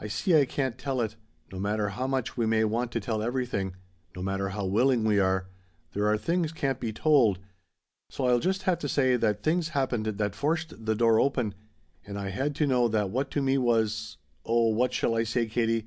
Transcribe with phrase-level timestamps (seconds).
[0.00, 1.14] I see I can't tell it;
[1.52, 3.76] no matter how much we may want to tell everything
[4.16, 5.46] no matter how willing we are
[5.92, 7.38] there are things can't be told,
[8.10, 11.54] so I'll just have to say that things happened that forced the door open,
[12.04, 15.46] and I had to know that what to me was oh what shall I say,
[15.46, 15.86] Katie?